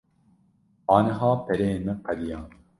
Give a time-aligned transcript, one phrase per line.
[0.97, 2.45] Aniha pereyên min qediyan.